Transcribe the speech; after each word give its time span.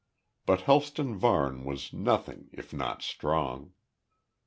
But 0.47 0.61
Helston 0.61 1.15
Varne 1.15 1.63
was 1.63 1.93
nothing 1.93 2.49
if 2.53 2.73
not 2.73 3.03
strong. 3.03 3.73